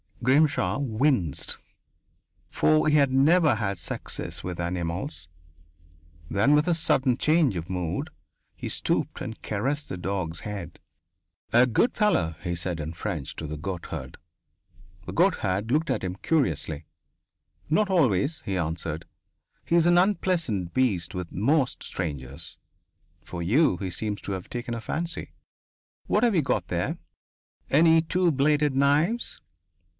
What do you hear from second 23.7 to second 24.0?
he